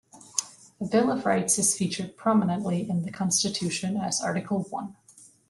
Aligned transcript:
A 0.81 0.85
bill 0.85 1.11
of 1.11 1.27
rights 1.27 1.59
is 1.59 1.77
featured 1.77 2.17
prominently 2.17 2.89
in 2.89 3.03
the 3.03 3.11
constitution 3.11 3.97
as 3.97 4.19
Article 4.19 4.63
One. 4.63 4.95